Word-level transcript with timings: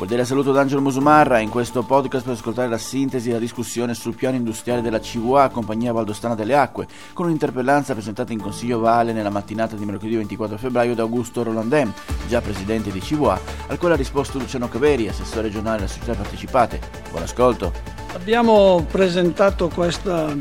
Cordiale 0.00 0.24
saluto 0.24 0.50
da 0.50 0.62
Angelo 0.62 0.80
Musumarra, 0.80 1.40
in 1.40 1.50
questo 1.50 1.82
podcast 1.82 2.24
per 2.24 2.32
ascoltare 2.32 2.68
la 2.70 2.78
sintesi 2.78 3.28
e 3.28 3.32
la 3.34 3.38
discussione 3.38 3.92
sul 3.92 4.14
piano 4.14 4.34
industriale 4.34 4.80
della 4.80 4.98
CVA, 4.98 5.50
Compagnia 5.50 5.92
Valdostana 5.92 6.34
delle 6.34 6.56
Acque, 6.56 6.86
con 7.12 7.26
un'interpellanza 7.26 7.92
presentata 7.92 8.32
in 8.32 8.40
Consiglio 8.40 8.78
Vale 8.78 9.12
nella 9.12 9.28
mattinata 9.28 9.76
di 9.76 9.84
mercoledì 9.84 10.16
24 10.16 10.56
febbraio 10.56 10.94
da 10.94 11.02
Augusto 11.02 11.42
Rolandem, 11.42 11.92
già 12.26 12.40
presidente 12.40 12.90
di 12.90 12.98
CVA, 12.98 13.38
al 13.66 13.76
quale 13.76 13.92
ha 13.92 13.96
risposto 13.98 14.38
Luciano 14.38 14.70
Caveri, 14.70 15.06
assessore 15.06 15.42
regionale 15.42 15.76
delle 15.76 15.88
società 15.88 16.14
partecipate. 16.14 16.80
Buon 17.10 17.24
ascolto. 17.24 17.70
Abbiamo 18.14 18.86
presentato 18.90 19.68
questa, 19.68 20.34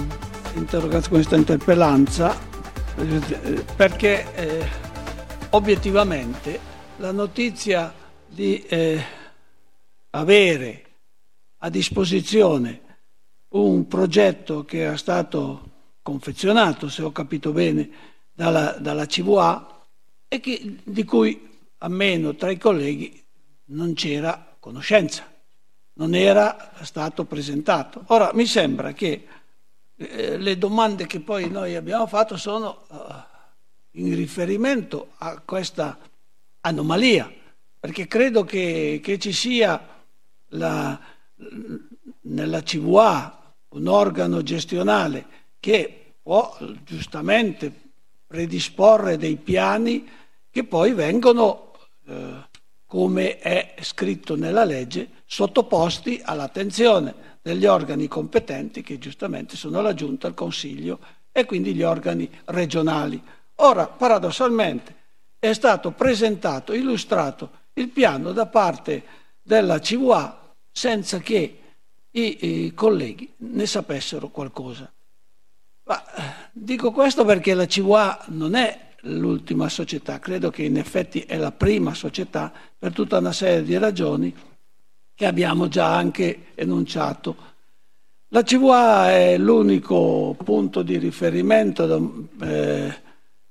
questa 1.10 1.36
interpellanza 1.36 2.34
perché 3.76 4.34
eh, 4.36 4.66
obiettivamente 5.50 6.58
la 6.96 7.12
notizia 7.12 7.94
di 8.26 8.64
eh, 8.64 9.18
avere 10.12 10.86
a 11.58 11.70
disposizione 11.70 12.82
un 13.50 13.88
progetto 13.88 14.64
che 14.64 14.80
era 14.80 14.98
stato 14.98 15.70
confezionato, 16.02 16.90
se 16.90 17.02
ho 17.04 17.12
capito 17.12 17.52
bene, 17.52 17.90
dalla, 18.32 18.78
dalla 18.80 19.06
CVA 19.06 19.86
e 20.28 20.40
che, 20.40 20.78
di 20.84 21.04
cui 21.04 21.50
almeno 21.80 22.36
tra 22.36 22.52
i 22.52 22.58
colleghi 22.58 23.24
non 23.66 23.94
c'era 23.94 24.56
conoscenza, 24.60 25.32
non 25.94 26.16
era 26.16 26.72
stato 26.82 27.26
presentato. 27.26 28.04
Ora 28.08 28.32
mi 28.34 28.46
sembra 28.46 28.94
che 28.94 29.28
eh, 29.96 30.38
le 30.38 30.58
domande 30.58 31.06
che 31.06 31.20
poi 31.20 31.50
noi 31.50 31.76
abbiamo 31.76 32.08
fatto 32.08 32.38
sono 32.38 32.86
uh, 32.88 32.98
in 34.00 34.16
riferimento 34.16 35.14
a 35.18 35.42
questa 35.44 35.98
anomalia, 36.62 37.32
perché 37.80 38.08
credo 38.08 38.44
che, 38.44 39.00
che 39.04 39.20
ci 39.20 39.34
sia 39.34 39.99
la, 40.50 41.00
nella 42.22 42.62
CVA 42.62 43.56
un 43.70 43.88
organo 43.88 44.42
gestionale 44.42 45.26
che 45.60 46.16
può 46.22 46.58
giustamente 46.84 47.72
predisporre 48.26 49.18
dei 49.18 49.38
piani 49.38 50.08
che 50.50 50.64
poi 50.64 50.94
vengono, 50.94 51.72
eh, 52.08 52.48
come 52.86 53.40
è 53.40 53.76
scritto 53.82 54.36
nella 54.36 54.64
legge, 54.64 55.10
sottoposti 55.26 56.22
all'attenzione 56.24 57.38
degli 57.42 57.66
organi 57.66 58.08
competenti 58.08 58.82
che 58.82 58.98
giustamente 58.98 59.56
sono 59.56 59.82
la 59.82 59.94
Giunta, 59.94 60.28
il 60.28 60.34
Consiglio 60.34 61.00
e 61.32 61.46
quindi 61.46 61.74
gli 61.74 61.84
organi 61.84 62.30
regionali. 62.46 63.22
Ora, 63.56 63.88
paradossalmente, 63.88 64.96
è 65.38 65.54
stato 65.54 65.92
presentato, 65.92 66.74
illustrato 66.74 67.52
il 67.74 67.90
piano 67.90 68.32
da 68.32 68.46
parte 68.46 69.04
della 69.50 69.80
CVA 69.80 70.54
senza 70.72 71.18
che 71.18 71.60
i, 72.12 72.66
i 72.66 72.74
colleghi 72.76 73.34
ne 73.38 73.66
sapessero 73.66 74.30
qualcosa. 74.30 74.94
Ma, 75.86 76.04
dico 76.52 76.92
questo 76.92 77.26
perché 77.26 77.56
la 77.56 77.66
CVA 77.66 78.26
non 78.28 78.54
è 78.54 78.90
l'ultima 79.04 79.68
società, 79.68 80.20
credo 80.20 80.52
che 80.52 80.62
in 80.62 80.78
effetti 80.78 81.22
è 81.22 81.36
la 81.38 81.52
prima 81.52 81.96
società 81.96 82.54
per 82.78 82.94
tutta 82.94 83.18
una 83.18 83.32
serie 83.32 83.64
di 83.64 83.76
ragioni 83.76 84.36
che 85.16 85.26
abbiamo 85.26 85.68
già 85.68 85.96
anche 85.96 86.50
enunciato. 86.54 87.36
La 88.28 88.44
CVA 88.44 89.10
è 89.10 89.38
l'unico 89.40 90.36
punto 90.44 90.84
di 90.84 91.00
riferimento 91.00 92.28
eh, 92.40 93.02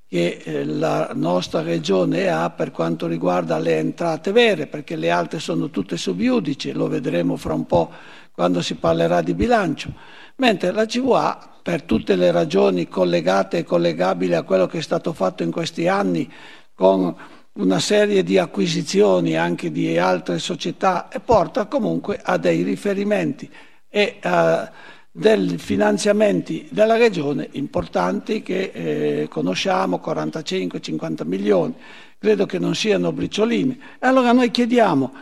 che 0.08 0.40
eh, 0.42 0.64
la 0.64 1.10
nostra 1.14 1.60
regione 1.60 2.28
ha 2.28 2.48
per 2.48 2.70
quanto 2.70 3.06
riguarda 3.06 3.58
le 3.58 3.76
entrate 3.76 4.32
vere, 4.32 4.66
perché 4.66 4.96
le 4.96 5.10
altre 5.10 5.38
sono 5.38 5.68
tutte 5.68 5.98
subiudice, 5.98 6.72
lo 6.72 6.88
vedremo 6.88 7.36
fra 7.36 7.52
un 7.52 7.66
po' 7.66 7.92
quando 8.32 8.62
si 8.62 8.76
parlerà 8.76 9.20
di 9.20 9.34
bilancio, 9.34 9.92
mentre 10.36 10.72
la 10.72 10.86
CVA, 10.86 11.56
per 11.62 11.82
tutte 11.82 12.16
le 12.16 12.30
ragioni 12.30 12.88
collegate 12.88 13.58
e 13.58 13.64
collegabili 13.64 14.34
a 14.34 14.44
quello 14.44 14.66
che 14.66 14.78
è 14.78 14.82
stato 14.82 15.12
fatto 15.12 15.42
in 15.42 15.50
questi 15.50 15.86
anni, 15.88 16.30
con 16.74 17.14
una 17.54 17.80
serie 17.80 18.22
di 18.22 18.38
acquisizioni 18.38 19.36
anche 19.36 19.70
di 19.70 19.98
altre 19.98 20.38
società, 20.38 21.08
porta 21.22 21.66
comunque 21.66 22.18
a 22.22 22.38
dei 22.38 22.62
riferimenti 22.62 23.50
e 23.90 24.18
a 24.22 24.70
dei 25.18 25.58
finanziamenti 25.58 26.68
della 26.70 26.96
regione 26.96 27.48
importanti 27.52 28.40
che 28.40 28.70
eh, 28.72 29.28
conosciamo, 29.28 30.00
45-50 30.04 31.26
milioni, 31.26 31.74
credo 32.18 32.46
che 32.46 32.60
non 32.60 32.76
siano 32.76 33.10
bricioline. 33.10 33.76
Allora 33.98 34.30
noi 34.30 34.52
chiediamo, 34.52 35.12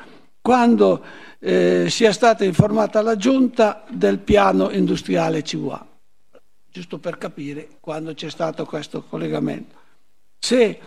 quando 0.43 1.03
eh, 1.39 1.87
sia 1.89 2.13
stata 2.13 2.45
informata 2.45 3.01
la 3.01 3.17
Giunta 3.17 3.85
del 3.89 4.19
piano 4.19 4.71
industriale 4.71 5.41
CVA, 5.41 5.87
giusto 6.71 6.99
per 6.99 7.17
capire 7.17 7.69
quando 7.81 8.13
c'è 8.13 8.29
stato 8.29 8.67
questo 8.67 9.03
collegamento, 9.09 9.75
se, 10.39 10.79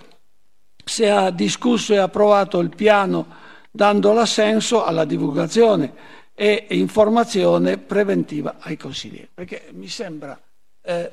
se 0.86 1.10
ha 1.10 1.32
discusso 1.32 1.94
e 1.94 1.98
approvato 1.98 2.60
il 2.60 2.70
piano 2.70 3.26
dando 3.72 4.14
l'assenso 4.14 4.84
alla 4.84 5.06
divulgazione 5.06 6.18
e 6.42 6.68
informazione 6.70 7.78
preventiva 7.78 8.60
ai 8.60 8.78
consiglieri, 8.78 9.28
perché 9.34 9.72
mi 9.74 9.90
sembra 9.90 10.42
eh, 10.84 11.12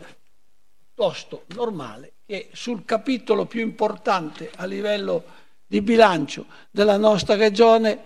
piuttosto 0.78 1.42
normale 1.48 2.12
che 2.24 2.50
sul 2.52 2.84
capitolo 2.84 3.44
più 3.44 3.60
importante 3.60 4.52
a 4.54 4.64
livello 4.66 5.24
di 5.66 5.80
bilancio 5.80 6.46
della 6.70 6.96
nostra 6.96 7.34
regione 7.34 7.98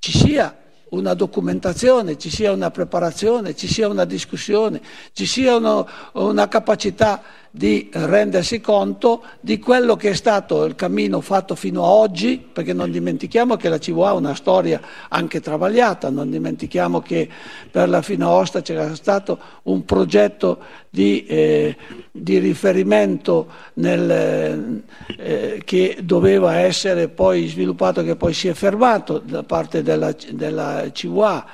ci 0.00 0.12
sia 0.12 0.54
una 0.90 1.14
documentazione, 1.14 2.18
ci 2.18 2.28
sia 2.28 2.52
una 2.52 2.70
preparazione, 2.70 3.56
ci 3.56 3.66
sia 3.66 3.88
una 3.88 4.04
discussione, 4.04 4.82
ci 5.14 5.24
sia 5.24 5.56
uno, 5.56 5.88
una 6.12 6.46
capacità 6.48 7.22
di 7.52 7.90
rendersi 7.92 8.60
conto 8.60 9.24
di 9.40 9.58
quello 9.58 9.96
che 9.96 10.10
è 10.10 10.14
stato 10.14 10.64
il 10.64 10.76
cammino 10.76 11.20
fatto 11.20 11.56
fino 11.56 11.84
a 11.84 11.88
oggi, 11.88 12.38
perché 12.38 12.72
non 12.72 12.90
dimentichiamo 12.90 13.56
che 13.56 13.68
la 13.68 13.78
CVA 13.78 14.10
ha 14.10 14.14
una 14.14 14.34
storia 14.34 14.80
anche 15.08 15.40
travagliata, 15.40 16.10
non 16.10 16.30
dimentichiamo 16.30 17.00
che 17.00 17.28
per 17.70 17.88
la 17.88 18.02
Fino 18.02 18.28
Aosta 18.28 18.62
c'era 18.62 18.94
stato 18.94 19.38
un 19.64 19.84
progetto 19.84 20.58
di, 20.88 21.24
eh, 21.26 21.76
di 22.12 22.38
riferimento 22.38 23.48
nel, 23.74 24.82
eh, 25.18 25.62
che 25.64 25.98
doveva 26.02 26.56
essere 26.58 27.08
poi 27.08 27.48
sviluppato, 27.48 28.04
che 28.04 28.14
poi 28.14 28.32
si 28.32 28.46
è 28.46 28.54
fermato 28.54 29.18
da 29.18 29.42
parte 29.42 29.82
della, 29.82 30.14
della 30.30 30.84
CVA. 30.92 31.46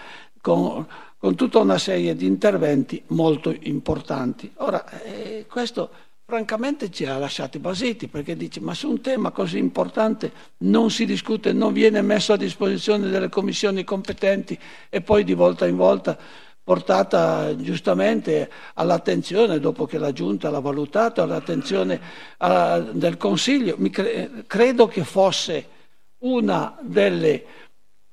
Con, 0.42 0.86
con 1.26 1.34
tutta 1.34 1.58
una 1.58 1.76
serie 1.76 2.14
di 2.14 2.24
interventi 2.24 3.02
molto 3.08 3.52
importanti. 3.62 4.48
Ora, 4.58 5.02
eh, 5.02 5.44
questo 5.48 5.90
francamente 6.24 6.88
ci 6.88 7.04
ha 7.04 7.18
lasciati 7.18 7.58
basiti 7.58 8.06
perché 8.06 8.36
dice 8.36 8.60
ma 8.60 8.74
su 8.74 8.88
un 8.88 9.00
tema 9.00 9.32
così 9.32 9.58
importante 9.58 10.30
non 10.58 10.88
si 10.88 11.04
discute, 11.04 11.52
non 11.52 11.72
viene 11.72 12.00
messo 12.00 12.32
a 12.32 12.36
disposizione 12.36 13.10
delle 13.10 13.28
commissioni 13.28 13.82
competenti 13.82 14.56
e 14.88 15.00
poi 15.00 15.24
di 15.24 15.34
volta 15.34 15.66
in 15.66 15.74
volta 15.74 16.16
portata 16.62 17.56
giustamente 17.56 18.48
all'attenzione, 18.74 19.58
dopo 19.58 19.84
che 19.84 19.98
la 19.98 20.12
Giunta 20.12 20.48
l'ha 20.48 20.60
valutato, 20.60 21.22
all'attenzione 21.22 22.00
uh, 22.38 22.92
del 22.92 23.16
Consiglio. 23.16 23.76
Cre- 23.90 24.44
credo 24.46 24.86
che 24.86 25.02
fosse 25.02 25.74
una 26.18 26.78
delle 26.82 27.65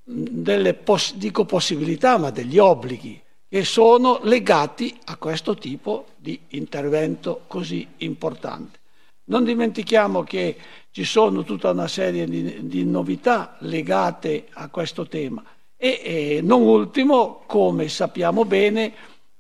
delle 0.04 0.74
poss- 0.74 1.16
dico 1.16 1.46
possibilità, 1.46 2.18
ma 2.18 2.30
degli 2.30 2.58
obblighi 2.58 3.22
che 3.48 3.64
sono 3.64 4.20
legati 4.24 4.98
a 5.06 5.18
questo 5.18 5.56
tipo 5.56 6.08
di 6.16 6.40
intervento 6.50 7.44
così 7.48 7.88
importante. 7.98 8.80
Non 9.26 9.44
dimentichiamo 9.44 10.24
che 10.24 10.58
ci 10.92 11.04
sono 11.06 11.44
tutta 11.44 11.70
una 11.70 11.88
serie 11.88 12.26
di, 12.26 12.68
di 12.68 12.84
novità 12.84 13.56
legate 13.60 14.48
a 14.54 14.70
questo 14.70 15.08
tema 15.08 15.44
e, 15.78 16.02
e, 16.04 16.40
non 16.42 16.62
ultimo, 16.62 17.44
come 17.46 17.88
sappiamo 17.90 18.44
bene, 18.44 18.94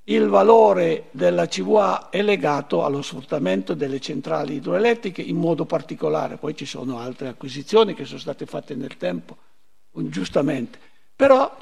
il 0.04 0.28
valore 0.28 1.06
della 1.12 1.48
CVA 1.48 2.10
è 2.10 2.22
legato 2.22 2.84
allo 2.84 3.02
sfruttamento 3.02 3.74
delle 3.74 4.00
centrali 4.00 4.56
idroelettriche 4.56 5.22
in 5.22 5.38
modo 5.38 5.66
particolare, 5.66 6.38
poi 6.38 6.56
ci 6.56 6.66
sono 6.66 7.00
altre 7.00 7.30
acquisizioni 7.30 7.94
che 7.94 8.06
sono 8.06 8.20
state 8.20 8.46
fatte 8.46 8.76
nel 8.76 8.98
tempo 8.98 9.38
giustamente. 9.94 10.80
Però 11.16 11.56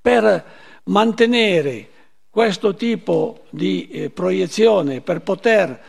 per 0.00 0.44
mantenere 0.84 1.88
questo 2.30 2.74
tipo 2.74 3.44
di 3.50 3.88
eh, 3.88 4.10
proiezione, 4.10 5.00
per 5.00 5.22
poter 5.22 5.80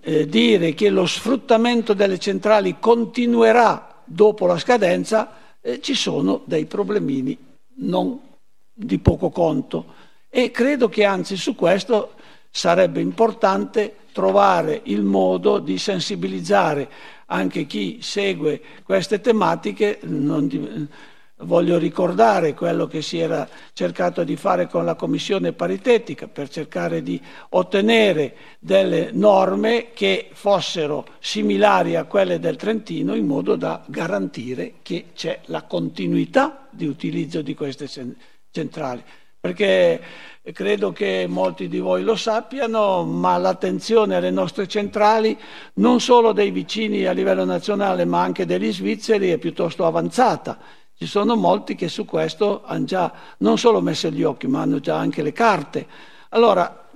eh, 0.00 0.26
dire 0.26 0.74
che 0.74 0.88
lo 0.88 1.06
sfruttamento 1.06 1.94
delle 1.94 2.18
centrali 2.18 2.78
continuerà 2.78 4.02
dopo 4.04 4.46
la 4.46 4.58
scadenza, 4.58 5.56
eh, 5.60 5.80
ci 5.80 5.94
sono 5.94 6.42
dei 6.44 6.66
problemini 6.66 7.36
non 7.76 8.20
di 8.72 8.98
poco 8.98 9.30
conto 9.30 10.02
e 10.28 10.50
credo 10.50 10.88
che 10.88 11.04
anzi 11.04 11.36
su 11.36 11.54
questo 11.54 12.14
sarebbe 12.50 13.00
importante 13.00 13.96
trovare 14.12 14.80
il 14.84 15.02
modo 15.02 15.58
di 15.58 15.78
sensibilizzare 15.78 16.88
anche 17.34 17.66
chi 17.66 17.98
segue 18.00 18.60
queste 18.84 19.20
tematiche, 19.20 19.98
di, 20.02 20.88
voglio 21.38 21.78
ricordare 21.78 22.54
quello 22.54 22.86
che 22.86 23.02
si 23.02 23.18
era 23.18 23.46
cercato 23.72 24.22
di 24.22 24.36
fare 24.36 24.68
con 24.68 24.84
la 24.84 24.94
commissione 24.94 25.52
paritetica 25.52 26.28
per 26.28 26.48
cercare 26.48 27.02
di 27.02 27.20
ottenere 27.50 28.36
delle 28.60 29.10
norme 29.12 29.88
che 29.92 30.28
fossero 30.32 31.06
similari 31.18 31.96
a 31.96 32.04
quelle 32.04 32.38
del 32.38 32.54
Trentino 32.54 33.16
in 33.16 33.26
modo 33.26 33.56
da 33.56 33.82
garantire 33.86 34.74
che 34.82 35.06
c'è 35.12 35.40
la 35.46 35.62
continuità 35.62 36.68
di 36.70 36.86
utilizzo 36.86 37.42
di 37.42 37.54
queste 37.54 37.88
centrali. 38.52 39.02
Perché 39.44 40.00
credo 40.54 40.90
che 40.92 41.26
molti 41.28 41.68
di 41.68 41.78
voi 41.78 42.02
lo 42.02 42.16
sappiano, 42.16 43.04
ma 43.04 43.36
l'attenzione 43.36 44.16
alle 44.16 44.30
nostre 44.30 44.66
centrali, 44.66 45.38
non 45.74 46.00
solo 46.00 46.32
dei 46.32 46.50
vicini 46.50 47.04
a 47.04 47.12
livello 47.12 47.44
nazionale, 47.44 48.06
ma 48.06 48.22
anche 48.22 48.46
degli 48.46 48.72
svizzeri, 48.72 49.28
è 49.28 49.36
piuttosto 49.36 49.84
avanzata. 49.84 50.58
Ci 50.96 51.04
sono 51.04 51.36
molti 51.36 51.74
che 51.74 51.88
su 51.88 52.06
questo 52.06 52.62
hanno 52.64 52.86
già 52.86 53.12
non 53.40 53.58
solo 53.58 53.82
messo 53.82 54.08
gli 54.08 54.22
occhi, 54.22 54.46
ma 54.46 54.62
hanno 54.62 54.80
già 54.80 54.96
anche 54.96 55.20
le 55.20 55.32
carte. 55.32 55.86
Allora, 56.30 56.88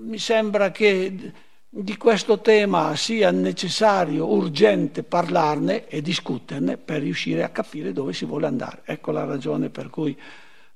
mi 0.00 0.18
sembra 0.18 0.70
che 0.70 1.32
di 1.66 1.96
questo 1.96 2.40
tema 2.40 2.94
sia 2.94 3.30
necessario, 3.30 4.26
urgente 4.26 5.02
parlarne 5.02 5.88
e 5.88 6.02
discuterne 6.02 6.76
per 6.76 7.00
riuscire 7.00 7.42
a 7.42 7.48
capire 7.48 7.94
dove 7.94 8.12
si 8.12 8.26
vuole 8.26 8.44
andare. 8.44 8.82
Ecco 8.84 9.12
la 9.12 9.24
ragione 9.24 9.70
per 9.70 9.88
cui 9.88 10.14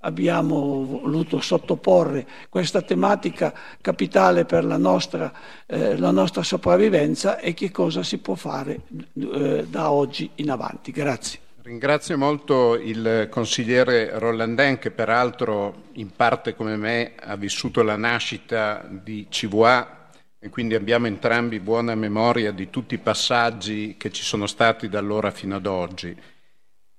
abbiamo 0.04 0.84
voluto 0.84 1.40
sottoporre 1.40 2.26
questa 2.48 2.82
tematica 2.82 3.52
capitale 3.80 4.44
per 4.44 4.64
la 4.64 4.76
nostra, 4.76 5.32
eh, 5.66 5.96
la 5.96 6.10
nostra 6.10 6.42
sopravvivenza 6.42 7.38
e 7.38 7.54
che 7.54 7.70
cosa 7.70 8.02
si 8.02 8.18
può 8.18 8.34
fare 8.34 8.80
eh, 9.14 9.66
da 9.68 9.90
oggi 9.90 10.30
in 10.36 10.50
avanti. 10.50 10.92
Grazie. 10.92 11.40
Ringrazio 11.62 12.18
molto 12.18 12.74
il 12.74 13.28
consigliere 13.30 14.18
Rollandin 14.18 14.78
che 14.78 14.90
peraltro 14.90 15.84
in 15.92 16.10
parte 16.14 16.54
come 16.54 16.76
me 16.76 17.14
ha 17.18 17.36
vissuto 17.36 17.82
la 17.82 17.96
nascita 17.96 18.86
di 18.86 19.26
CVA 19.30 20.10
e 20.38 20.50
quindi 20.50 20.74
abbiamo 20.74 21.06
entrambi 21.06 21.60
buona 21.60 21.94
memoria 21.94 22.52
di 22.52 22.68
tutti 22.68 22.92
i 22.92 22.98
passaggi 22.98 23.96
che 23.96 24.10
ci 24.10 24.22
sono 24.22 24.46
stati 24.46 24.90
da 24.90 24.98
allora 24.98 25.30
fino 25.30 25.56
ad 25.56 25.64
oggi. 25.64 26.14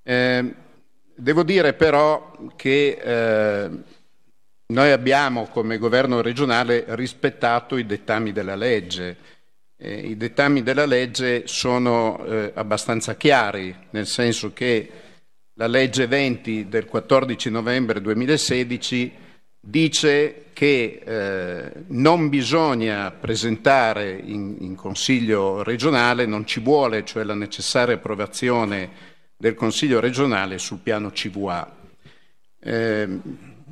Eh, 0.02 0.56
Devo 1.18 1.44
dire 1.44 1.74
però 1.74 2.36
che 2.58 3.00
eh, 3.02 3.70
noi 4.68 4.92
abbiamo 4.92 5.46
come 5.46 5.78
governo 5.78 6.20
regionale 6.22 6.84
rispettato 6.90 7.78
i 7.78 7.86
dettami 7.86 8.34
della 8.34 8.56
legge. 8.56 9.16
Eh, 9.78 10.10
I 10.10 10.18
dettami 10.18 10.62
della 10.62 10.86
legge 10.86 11.48
sono 11.48 12.22
eh, 12.26 12.52
abbastanza 12.54 13.16
chiari, 13.16 13.74
nel 13.92 14.08
senso 14.08 14.52
che 14.52 14.90
la 15.54 15.68
legge 15.68 16.06
20 16.06 16.68
del 16.68 16.86
14 16.86 17.50
novembre 17.50 18.02
2016 18.02 19.14
dice 19.58 20.48
che 20.52 21.02
eh, 21.02 21.72
non 21.88 22.28
bisogna 22.28 23.10
presentare 23.12 24.20
in, 24.22 24.58
in 24.60 24.76
Consiglio 24.76 25.64
regionale, 25.64 26.26
non 26.26 26.46
ci 26.46 26.60
vuole 26.60 27.06
cioè 27.06 27.24
la 27.24 27.36
necessaria 27.36 27.96
approvazione 27.96 29.14
del 29.38 29.56
Consiglio 29.56 30.00
regionale 30.00 30.58
sul 30.58 30.80
piano 30.80 31.12
CVA. 31.12 31.76
Eh, 32.60 33.20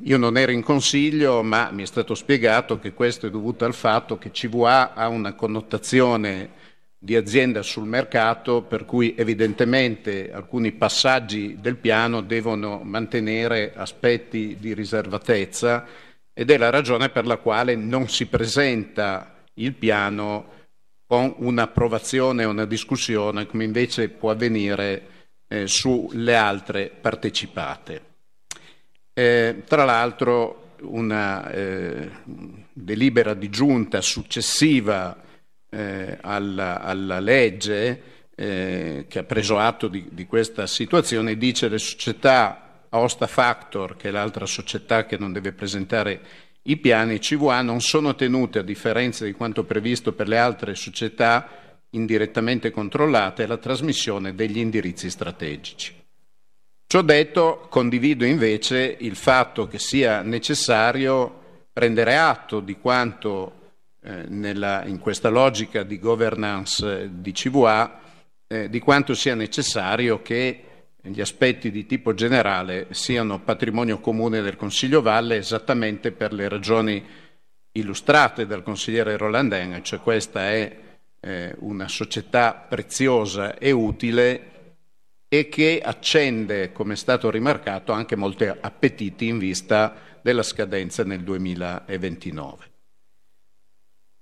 io 0.02 0.18
non 0.18 0.36
ero 0.36 0.52
in 0.52 0.62
Consiglio, 0.62 1.42
ma 1.42 1.70
mi 1.70 1.82
è 1.82 1.86
stato 1.86 2.14
spiegato 2.14 2.78
che 2.78 2.92
questo 2.92 3.26
è 3.26 3.30
dovuto 3.30 3.64
al 3.64 3.74
fatto 3.74 4.18
che 4.18 4.30
CVA 4.30 4.92
ha 4.92 5.08
una 5.08 5.34
connotazione 5.34 6.62
di 6.98 7.16
azienda 7.16 7.62
sul 7.62 7.86
mercato, 7.86 8.62
per 8.62 8.84
cui 8.84 9.14
evidentemente 9.16 10.32
alcuni 10.32 10.72
passaggi 10.72 11.58
del 11.60 11.76
piano 11.76 12.22
devono 12.22 12.80
mantenere 12.82 13.72
aspetti 13.74 14.56
di 14.58 14.74
riservatezza 14.74 15.86
ed 16.32 16.50
è 16.50 16.56
la 16.56 16.70
ragione 16.70 17.10
per 17.10 17.26
la 17.26 17.36
quale 17.36 17.74
non 17.74 18.08
si 18.08 18.26
presenta 18.26 19.42
il 19.54 19.74
piano 19.74 20.52
con 21.06 21.34
un'approvazione 21.38 22.44
o 22.44 22.50
una 22.50 22.64
discussione 22.64 23.46
come 23.46 23.64
invece 23.64 24.08
può 24.08 24.30
avvenire 24.30 25.12
eh, 25.54 25.68
sulle 25.68 26.34
altre 26.34 26.90
partecipate. 27.00 28.02
Eh, 29.12 29.62
tra 29.66 29.84
l'altro 29.84 30.72
una 30.80 31.48
eh, 31.50 32.10
delibera 32.72 33.34
di 33.34 33.48
giunta 33.48 34.00
successiva 34.00 35.16
eh, 35.70 36.18
alla, 36.20 36.80
alla, 36.80 37.20
legge 37.20 38.02
eh, 38.34 39.06
che 39.08 39.18
ha 39.20 39.22
preso 39.22 39.58
atto 39.58 39.86
di, 39.86 40.08
di 40.10 40.26
questa 40.26 40.66
situazione 40.66 41.38
dice 41.38 41.68
le 41.68 41.78
società 41.78 42.86
Aosta 42.88 43.28
Factor, 43.28 43.96
che 43.96 44.08
è 44.08 44.10
l'altra 44.10 44.46
società 44.46 45.06
che 45.06 45.16
non 45.16 45.32
deve 45.32 45.52
presentare 45.52 46.20
i 46.62 46.76
piani 46.76 47.18
CVA, 47.18 47.62
non 47.62 47.80
sono 47.80 48.14
tenute, 48.14 48.58
a 48.58 48.62
differenza 48.62 49.24
di 49.24 49.32
quanto 49.32 49.64
previsto 49.64 50.12
per 50.12 50.28
le 50.28 50.38
altre 50.38 50.74
società, 50.74 51.63
indirettamente 51.94 52.70
controllate 52.70 53.46
la 53.46 53.56
trasmissione 53.56 54.34
degli 54.34 54.58
indirizzi 54.58 55.10
strategici. 55.10 55.94
Ciò 56.86 57.02
detto, 57.02 57.66
condivido 57.68 58.24
invece 58.24 58.96
il 59.00 59.16
fatto 59.16 59.66
che 59.66 59.78
sia 59.78 60.22
necessario 60.22 61.42
prendere 61.72 62.16
atto 62.16 62.60
di 62.60 62.76
quanto 62.78 63.62
eh, 64.00 64.26
nella, 64.28 64.84
in 64.84 64.98
questa 64.98 65.28
logica 65.28 65.82
di 65.82 65.98
governance 65.98 67.02
eh, 67.02 67.08
di 67.10 67.32
CVA, 67.32 68.00
eh, 68.46 68.68
di 68.68 68.78
quanto 68.78 69.14
sia 69.14 69.34
necessario 69.34 70.22
che 70.22 70.64
gli 71.02 71.20
aspetti 71.20 71.70
di 71.70 71.84
tipo 71.84 72.14
generale 72.14 72.86
siano 72.90 73.40
patrimonio 73.40 73.98
comune 73.98 74.40
del 74.40 74.56
Consiglio 74.56 75.02
Valle 75.02 75.36
esattamente 75.36 76.12
per 76.12 76.32
le 76.32 76.48
ragioni 76.48 77.04
illustrate 77.72 78.46
dal 78.46 78.62
consigliere 78.62 79.16
Rolandin, 79.16 79.80
cioè 79.82 79.98
questa 79.98 80.48
è 80.50 80.76
eh, 81.24 81.54
una 81.60 81.88
società 81.88 82.52
preziosa 82.52 83.56
e 83.56 83.70
utile 83.70 84.50
e 85.26 85.48
che 85.48 85.80
accende, 85.82 86.70
come 86.70 86.92
è 86.92 86.96
stato 86.96 87.30
rimarcato, 87.30 87.92
anche 87.92 88.14
molti 88.14 88.44
appetiti 88.44 89.26
in 89.26 89.38
vista 89.38 89.96
della 90.20 90.42
scadenza 90.42 91.02
nel 91.02 91.22
2029. 91.22 92.72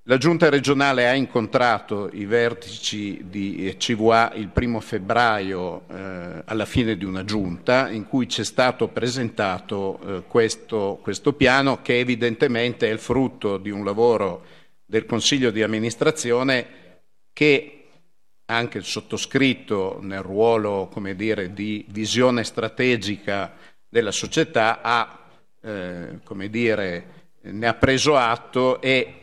La 0.06 0.16
Giunta 0.16 0.48
regionale 0.48 1.08
ha 1.08 1.14
incontrato 1.14 2.08
i 2.12 2.24
vertici 2.24 3.26
di 3.28 3.72
CVA 3.78 4.32
il 4.34 4.48
primo 4.48 4.80
febbraio 4.80 5.82
eh, 5.88 6.42
alla 6.44 6.64
fine 6.64 6.96
di 6.96 7.04
una 7.04 7.24
giunta 7.24 7.88
in 7.88 8.08
cui 8.08 8.28
ci 8.28 8.40
è 8.40 8.44
stato 8.44 8.88
presentato 8.88 10.00
eh, 10.00 10.22
questo, 10.26 10.98
questo 11.02 11.34
piano 11.34 11.82
che 11.82 12.00
evidentemente 12.00 12.88
è 12.88 12.92
il 12.92 12.98
frutto 12.98 13.58
di 13.58 13.70
un 13.70 13.84
lavoro 13.84 14.44
del 14.84 15.06
Consiglio 15.06 15.52
di 15.52 15.62
amministrazione 15.62 16.81
che 17.32 17.82
anche 18.46 18.78
il 18.78 18.84
sottoscritto 18.84 19.98
nel 20.02 20.22
ruolo 20.22 20.90
dire, 21.14 21.52
di 21.52 21.84
visione 21.88 22.44
strategica 22.44 23.54
della 23.88 24.10
società 24.10 24.80
ha, 24.82 25.18
eh, 25.62 26.18
dire, 26.50 27.04
ne 27.42 27.66
ha 27.66 27.74
preso 27.74 28.16
atto 28.16 28.80
e 28.80 29.16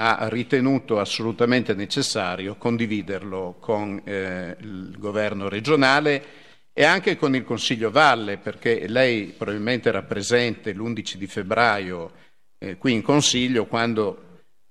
ha 0.00 0.28
ritenuto 0.28 1.00
assolutamente 1.00 1.74
necessario 1.74 2.54
condividerlo 2.54 3.56
con 3.58 4.00
eh, 4.04 4.56
il 4.60 4.94
governo 4.96 5.48
regionale 5.48 6.46
e 6.72 6.84
anche 6.84 7.16
con 7.16 7.34
il 7.34 7.42
Consiglio 7.42 7.90
Valle, 7.90 8.38
perché 8.38 8.86
lei 8.86 9.34
probabilmente 9.36 9.88
era 9.88 10.02
presente 10.02 10.72
l'11 10.72 11.14
di 11.14 11.26
febbraio 11.26 12.12
eh, 12.58 12.76
qui 12.76 12.92
in 12.92 13.02
Consiglio 13.02 13.66
quando 13.66 14.27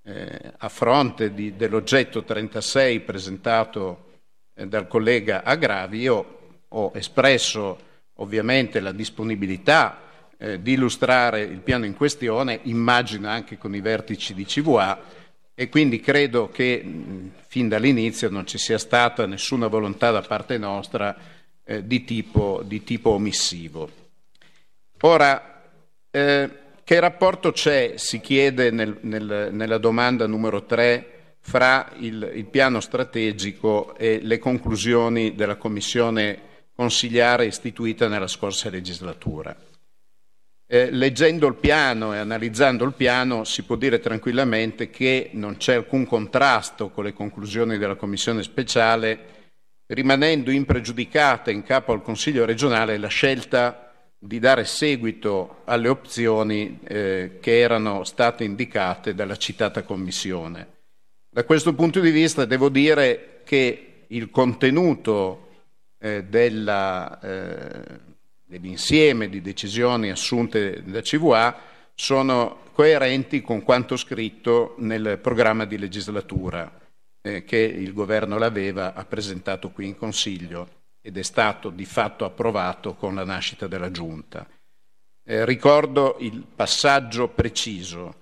eh, 0.07 0.53
a 0.57 0.69
fronte 0.69 1.33
di, 1.33 1.57
dell'oggetto 1.57 2.23
36 2.23 3.01
presentato 3.01 4.05
eh, 4.53 4.65
dal 4.65 4.87
collega 4.87 5.43
Agravi, 5.43 5.99
io 5.99 6.39
ho 6.69 6.91
espresso 6.95 7.85
ovviamente 8.15 8.79
la 8.79 8.93
disponibilità 8.93 10.01
eh, 10.37 10.61
di 10.61 10.73
illustrare 10.73 11.41
il 11.41 11.59
piano 11.59 11.85
in 11.85 11.93
questione, 11.93 12.61
immagino 12.63 13.27
anche 13.27 13.57
con 13.57 13.75
i 13.75 13.81
vertici 13.81 14.33
di 14.33 14.45
CVA, 14.45 14.97
e 15.53 15.69
quindi 15.69 15.99
credo 15.99 16.49
che 16.49 16.81
mh, 16.81 17.31
fin 17.47 17.67
dall'inizio 17.67 18.29
non 18.29 18.47
ci 18.47 18.57
sia 18.57 18.77
stata 18.77 19.25
nessuna 19.25 19.67
volontà 19.67 20.11
da 20.11 20.21
parte 20.21 20.57
nostra 20.57 21.15
eh, 21.65 21.85
di 21.85 22.05
tipo, 22.05 22.61
di, 22.63 22.83
tipo, 22.83 23.09
omissivo. 23.09 23.89
Ora, 25.01 25.63
eh, 26.09 26.49
che 26.87 27.01
rapporto 27.01 27.51
c'è, 27.51 27.95
si 27.97 28.21
chiede 28.21 28.71
nel, 28.71 28.99
nel, 29.01 29.49
nella 29.51 29.77
domanda 29.77 30.25
numero 30.25 30.63
3, 30.63 31.35
fra 31.41 31.91
il, 31.97 32.31
il, 32.33 32.45
piano 32.45 32.79
strategico 32.79 33.93
e 33.97 34.21
le 34.23 34.39
conclusioni 34.39 35.35
della 35.35 35.57
commissione 35.57 36.39
consigliare 36.73 37.45
istituita 37.45 38.07
nella 38.07 38.27
scorsa 38.27 38.69
legislatura? 38.69 39.53
Eh, 40.65 40.89
leggendo 40.89 41.47
il 41.47 41.55
piano 41.55 42.13
e 42.13 42.19
analizzando 42.19 42.85
il 42.85 42.93
piano 42.93 43.43
si 43.43 43.63
può 43.63 43.75
dire 43.75 43.99
tranquillamente 43.99 44.89
che 44.89 45.31
non 45.33 45.57
c'è 45.57 45.73
alcun 45.73 46.05
contrasto 46.05 46.87
con 46.91 47.03
le 47.03 47.11
conclusioni 47.11 47.77
della 47.77 47.95
commissione 47.95 48.43
speciale 48.43 49.51
rimanendo 49.87 50.51
impregiudicata 50.51 51.51
in 51.51 51.63
capo 51.63 51.91
al 51.91 52.01
Consiglio 52.01 52.45
regionale 52.45 52.97
la 52.97 53.07
scelta 53.07 53.86
di 54.19 54.39
dare 54.39 54.65
seguito 54.65 55.61
alle 55.65 55.87
opzioni 55.89 56.79
eh, 56.83 57.37
che 57.39 57.59
erano 57.59 58.03
state 58.03 58.43
indicate 58.43 59.13
dalla 59.13 59.37
citata 59.37 59.83
Commissione. 59.83 60.75
Da 61.29 61.43
questo 61.43 61.73
punto 61.73 61.99
di 61.99 62.09
vista 62.09 62.45
devo 62.45 62.69
dire 62.69 63.41
che 63.43 64.05
il 64.07 64.29
contenuto 64.29 65.47
eh, 65.99 66.23
della, 66.23 67.19
eh, 67.19 67.99
dell'insieme 68.45 69.29
di 69.29 69.41
decisioni 69.41 70.09
assunte 70.09 70.81
da 70.83 71.01
CVA 71.01 71.59
sono 71.93 72.65
coerenti 72.71 73.41
con 73.41 73.63
quanto 73.63 73.97
scritto 73.97 74.75
nel 74.79 75.19
programma 75.21 75.65
di 75.65 75.77
legislatura 75.77 76.71
eh, 77.21 77.43
che 77.43 77.57
il 77.57 77.93
governo 77.93 78.37
l'aveva 78.37 78.93
ha 78.93 79.05
presentato 79.05 79.71
qui 79.71 79.87
in 79.87 79.97
Consiglio 79.97 80.76
ed 81.07 81.17
è 81.17 81.21
stato 81.21 81.69
di 81.69 81.85
fatto 81.85 82.25
approvato 82.25 82.95
con 82.95 83.15
la 83.15 83.23
nascita 83.23 83.65
della 83.65 83.91
Giunta. 83.91 84.45
Eh, 85.23 85.45
ricordo 85.45 86.17
il 86.19 86.45
passaggio 86.53 87.29
preciso. 87.29 88.15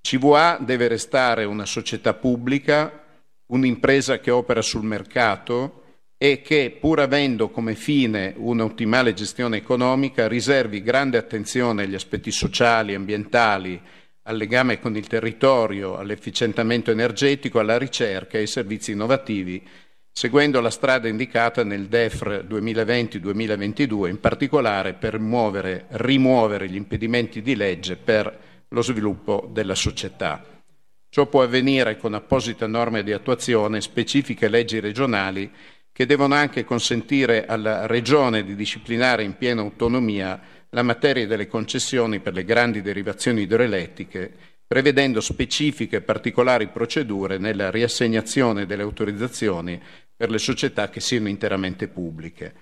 CVA 0.00 0.58
deve 0.60 0.88
restare 0.88 1.44
una 1.44 1.64
società 1.64 2.14
pubblica, 2.14 3.04
un'impresa 3.46 4.18
che 4.18 4.32
opera 4.32 4.60
sul 4.60 4.82
mercato 4.82 5.82
e 6.18 6.42
che, 6.42 6.76
pur 6.80 6.98
avendo 6.98 7.48
come 7.50 7.76
fine 7.76 8.34
un'ottimale 8.36 9.14
gestione 9.14 9.58
economica, 9.58 10.26
riservi 10.26 10.82
grande 10.82 11.18
attenzione 11.18 11.84
agli 11.84 11.94
aspetti 11.94 12.32
sociali, 12.32 12.96
ambientali, 12.96 13.80
al 14.22 14.36
legame 14.36 14.80
con 14.80 14.96
il 14.96 15.06
territorio, 15.06 15.96
all'efficientamento 15.96 16.90
energetico, 16.90 17.60
alla 17.60 17.78
ricerca 17.78 18.36
e 18.36 18.40
ai 18.40 18.46
servizi 18.48 18.90
innovativi, 18.90 19.64
seguendo 20.12 20.60
la 20.60 20.70
strada 20.70 21.08
indicata 21.08 21.64
nel 21.64 21.86
DEFR 21.86 22.44
2020-2022, 22.48 24.08
in 24.08 24.20
particolare 24.20 24.92
per 24.92 25.18
muovere, 25.18 25.86
rimuovere 25.88 26.68
gli 26.68 26.76
impedimenti 26.76 27.40
di 27.40 27.56
legge 27.56 27.96
per 27.96 28.38
lo 28.68 28.82
sviluppo 28.82 29.48
della 29.50 29.74
società. 29.74 30.44
Ciò 31.08 31.26
può 31.26 31.42
avvenire 31.42 31.96
con 31.96 32.14
apposite 32.14 32.66
norme 32.66 33.02
di 33.02 33.12
attuazione, 33.12 33.80
specifiche 33.80 34.48
leggi 34.48 34.80
regionali 34.80 35.50
che 35.92 36.06
devono 36.06 36.34
anche 36.34 36.64
consentire 36.64 37.44
alla 37.44 37.86
Regione 37.86 38.44
di 38.44 38.54
disciplinare 38.54 39.22
in 39.22 39.36
piena 39.36 39.60
autonomia 39.60 40.40
la 40.70 40.82
materia 40.82 41.26
delle 41.26 41.46
concessioni 41.46 42.20
per 42.20 42.32
le 42.32 42.44
grandi 42.44 42.80
derivazioni 42.80 43.42
idroelettriche, 43.42 44.32
prevedendo 44.66 45.20
specifiche 45.20 45.96
e 45.96 46.00
particolari 46.00 46.68
procedure 46.68 47.36
nella 47.36 47.70
riassegnazione 47.70 48.64
delle 48.64 48.82
autorizzazioni 48.82 49.78
per 50.22 50.30
le 50.30 50.38
società 50.38 50.88
che 50.88 51.00
siano 51.00 51.26
interamente 51.26 51.88
pubbliche. 51.88 52.54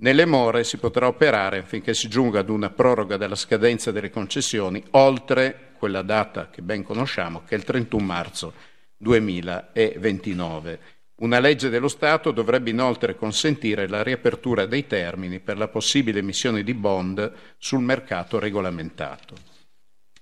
Nelle 0.00 0.26
more 0.26 0.64
si 0.64 0.76
potrà 0.76 1.06
operare 1.06 1.56
affinché 1.56 1.94
si 1.94 2.08
giunga 2.08 2.40
ad 2.40 2.50
una 2.50 2.68
proroga 2.68 3.16
della 3.16 3.36
scadenza 3.36 3.90
delle 3.90 4.10
concessioni 4.10 4.84
oltre 4.90 5.72
quella 5.78 6.02
data 6.02 6.50
che 6.50 6.60
ben 6.60 6.82
conosciamo, 6.82 7.42
che 7.42 7.54
è 7.54 7.56
il 7.56 7.64
31 7.64 8.04
marzo 8.04 8.52
2029. 8.98 10.80
Una 11.20 11.38
legge 11.38 11.70
dello 11.70 11.88
Stato 11.88 12.32
dovrebbe 12.32 12.68
inoltre 12.68 13.16
consentire 13.16 13.88
la 13.88 14.02
riapertura 14.02 14.66
dei 14.66 14.86
termini 14.86 15.40
per 15.40 15.56
la 15.56 15.68
possibile 15.68 16.18
emissione 16.18 16.62
di 16.62 16.74
bond 16.74 17.32
sul 17.56 17.80
mercato 17.80 18.38
regolamentato. 18.38 19.34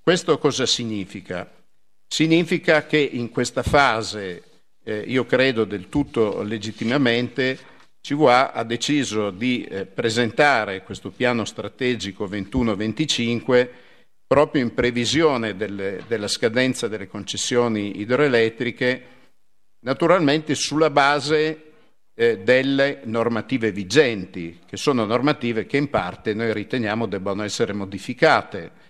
Questo 0.00 0.38
cosa 0.38 0.64
significa? 0.64 1.50
Significa 2.06 2.86
che 2.86 2.98
in 2.98 3.30
questa 3.30 3.64
fase, 3.64 4.53
eh, 4.84 5.02
io 5.06 5.26
credo 5.26 5.64
del 5.64 5.88
tutto 5.88 6.42
legittimamente, 6.42 7.58
CVA 8.00 8.52
ha 8.52 8.62
deciso 8.64 9.30
di 9.30 9.64
eh, 9.64 9.86
presentare 9.86 10.82
questo 10.82 11.10
piano 11.10 11.44
strategico 11.44 12.26
21-25 12.26 13.68
proprio 14.26 14.62
in 14.62 14.74
previsione 14.74 15.56
delle, 15.56 16.02
della 16.06 16.28
scadenza 16.28 16.86
delle 16.86 17.08
concessioni 17.08 18.00
idroelettriche 18.00 19.12
naturalmente 19.80 20.54
sulla 20.54 20.90
base 20.90 21.72
eh, 22.14 22.38
delle 22.38 23.00
normative 23.04 23.72
vigenti, 23.72 24.60
che 24.66 24.76
sono 24.76 25.04
normative 25.04 25.66
che 25.66 25.76
in 25.76 25.90
parte 25.90 26.34
noi 26.34 26.52
riteniamo 26.52 27.06
debbano 27.06 27.42
essere 27.42 27.72
modificate. 27.72 28.82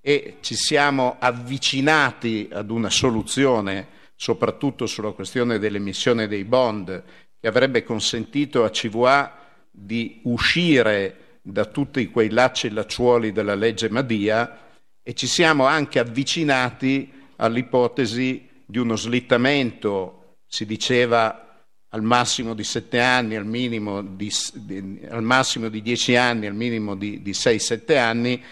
E 0.00 0.36
ci 0.40 0.54
siamo 0.54 1.16
avvicinati 1.18 2.48
ad 2.52 2.70
una 2.70 2.88
soluzione, 2.88 3.97
soprattutto 4.20 4.86
sulla 4.86 5.12
questione 5.12 5.60
dell'emissione 5.60 6.26
dei 6.26 6.42
bond, 6.42 7.04
che 7.38 7.46
avrebbe 7.46 7.84
consentito 7.84 8.64
a 8.64 8.70
CVA 8.70 9.38
di 9.70 10.20
uscire 10.24 11.38
da 11.40 11.64
tutti 11.64 12.08
quei 12.08 12.28
lacci 12.28 12.66
e 12.66 12.70
lacciuoli 12.70 13.30
della 13.30 13.54
legge 13.54 13.88
Madia 13.88 14.58
e 15.00 15.14
ci 15.14 15.28
siamo 15.28 15.66
anche 15.66 16.00
avvicinati 16.00 17.12
all'ipotesi 17.36 18.48
di 18.66 18.78
uno 18.78 18.96
slittamento 18.96 20.38
si 20.48 20.66
diceva 20.66 21.64
al 21.90 22.02
massimo 22.02 22.54
di 22.54 22.64
sette 22.64 23.00
anni, 23.00 23.36
al, 23.36 23.46
minimo 23.46 24.02
di, 24.02 24.30
di, 24.54 25.00
al 25.08 25.22
massimo 25.22 25.68
di 25.68 25.80
dieci 25.80 26.16
anni, 26.16 26.46
al 26.46 26.54
minimo 26.54 26.96
di, 26.96 27.22
di 27.22 27.32
sei, 27.32 27.60
sette 27.60 27.96
anni, 27.96 28.42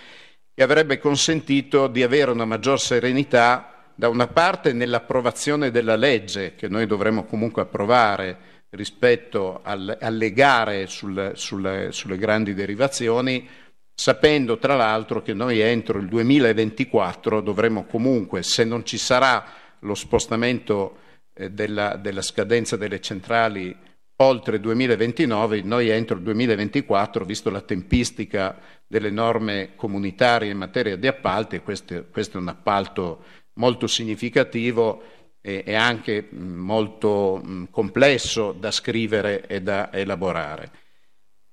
che 0.55 0.63
avrebbe 0.63 0.99
consentito 1.01 1.89
di 1.89 2.05
avere 2.05 2.31
una 2.31 2.45
maggior 2.45 2.81
serenità 2.81 3.76
da 3.97 4.09
una 4.09 4.27
parte 4.27 4.73
nell'approvazione 4.75 5.71
della 5.71 5.97
legge, 5.97 6.55
che 6.55 6.69
noi 6.69 6.87
dovremmo 6.87 7.25
comunque 7.25 7.63
approvare 7.63 8.55
rispetto 8.71 9.61
al, 9.63 9.97
alle 9.99 10.33
gare 10.33 10.87
sul, 10.87 11.33
sulle, 11.35 11.93
sulle 11.93 12.19
grandi 12.19 12.53
derivazioni, 12.53 13.49
sapendo 13.95 14.59
tra 14.59 14.77
l'altro 14.77 15.23
che 15.23 15.33
noi 15.33 15.61
entro 15.61 15.99
il 15.99 16.09
2024 16.09 17.41
dovremo 17.41 17.87
comunque, 17.87 18.43
se 18.43 18.65
non 18.65 18.85
ci 18.85 18.99
sarà 18.99 19.45
lo 19.81 19.95
spostamento 19.95 20.99
eh, 21.33 21.51
della, 21.51 21.97
della 21.97 22.23
scadenza 22.23 22.77
delle 22.77 23.01
centrali 23.01 23.75
oltre 24.17 24.57
il 24.57 24.63
2029, 24.63 25.63
noi 25.63 25.89
entro 25.89 26.17
il 26.17 26.23
2024, 26.23 27.25
visto 27.25 27.51
la 27.51 27.61
tempistica 27.61 28.59
delle 28.87 29.11
norme 29.11 29.71
comunitarie 29.75 30.51
in 30.51 30.59
materia 30.59 30.97
di 30.97 31.07
appalti, 31.07 31.61
questo, 31.61 32.07
questo 32.11 32.39
è 32.39 32.41
un 32.41 32.49
appalto 32.49 33.25
molto 33.57 33.87
significativo 33.87 35.03
e, 35.41 35.63
e 35.65 35.75
anche 35.75 36.29
molto 36.31 37.41
mh, 37.43 37.65
complesso 37.71 38.53
da 38.53 38.71
scrivere 38.71 39.47
e 39.47 39.63
da 39.63 39.93
elaborare. 39.93 40.71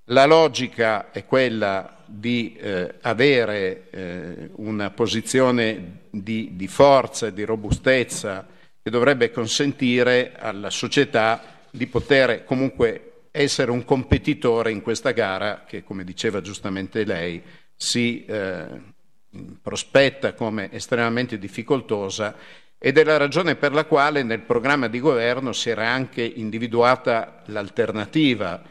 La 0.07 0.25
logica 0.25 1.11
è 1.11 1.25
quella 1.25 2.03
di 2.05 2.55
eh, 2.55 2.95
avere 3.01 3.89
eh, 3.89 4.49
una 4.55 4.89
posizione 4.89 6.01
di, 6.09 6.51
di 6.53 6.67
forza 6.67 7.27
e 7.27 7.33
di 7.33 7.43
robustezza 7.43 8.45
che 8.81 8.89
dovrebbe 8.89 9.31
consentire 9.31 10.33
alla 10.37 10.69
società 10.69 11.41
di 11.69 11.87
poter 11.87 12.43
comunque 12.43 13.27
essere 13.31 13.71
un 13.71 13.85
competitore 13.85 14.71
in 14.71 14.81
questa 14.81 15.11
gara 15.11 15.63
che, 15.65 15.83
come 15.83 16.03
diceva 16.03 16.41
giustamente 16.41 17.05
lei, 17.05 17.41
si 17.75 18.25
eh, 18.25 18.65
prospetta 19.61 20.33
come 20.33 20.71
estremamente 20.71 21.37
difficoltosa 21.37 22.35
ed 22.77 22.97
è 22.97 23.03
la 23.03 23.17
ragione 23.17 23.55
per 23.55 23.71
la 23.71 23.85
quale 23.85 24.23
nel 24.23 24.41
programma 24.41 24.87
di 24.87 24.99
governo 24.99 25.53
si 25.53 25.69
era 25.69 25.87
anche 25.87 26.21
individuata 26.21 27.41
l'alternativa 27.45 28.61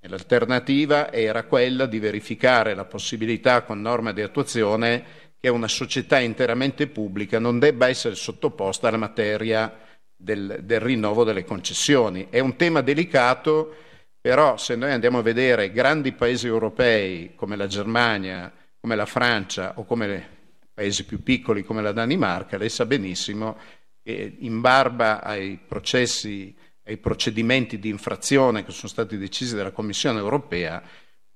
e 0.00 0.08
l'alternativa 0.08 1.12
era 1.12 1.44
quella 1.44 1.86
di 1.86 1.98
verificare 1.98 2.74
la 2.74 2.84
possibilità 2.84 3.62
con 3.62 3.80
norma 3.80 4.12
di 4.12 4.22
attuazione 4.22 5.04
che 5.40 5.48
una 5.48 5.68
società 5.68 6.18
interamente 6.18 6.86
pubblica 6.86 7.38
non 7.38 7.58
debba 7.58 7.88
essere 7.88 8.14
sottoposta 8.14 8.88
alla 8.88 8.96
materia 8.96 9.72
del, 10.16 10.60
del 10.62 10.80
rinnovo 10.80 11.22
delle 11.24 11.44
concessioni. 11.44 12.26
È 12.30 12.40
un 12.40 12.56
tema 12.56 12.80
delicato, 12.80 13.74
però 14.20 14.56
se 14.56 14.74
noi 14.74 14.92
andiamo 14.92 15.18
a 15.18 15.22
vedere 15.22 15.70
grandi 15.70 16.12
paesi 16.12 16.46
europei 16.46 17.34
come 17.36 17.54
la 17.54 17.66
Germania, 17.66 18.52
come 18.88 18.96
la 18.96 19.04
Francia 19.04 19.74
o 19.76 19.84
come 19.84 20.36
paesi 20.72 21.04
più 21.04 21.22
piccoli 21.22 21.62
come 21.62 21.82
la 21.82 21.92
Danimarca, 21.92 22.56
lei 22.56 22.70
sa 22.70 22.86
benissimo 22.86 23.58
che 24.02 24.36
in 24.38 24.62
barba 24.62 25.22
ai 25.22 25.58
processi, 25.58 26.56
ai 26.84 26.96
procedimenti 26.96 27.78
di 27.78 27.90
infrazione 27.90 28.64
che 28.64 28.72
sono 28.72 28.88
stati 28.88 29.18
decisi 29.18 29.54
dalla 29.54 29.72
Commissione 29.72 30.20
europea, 30.20 30.82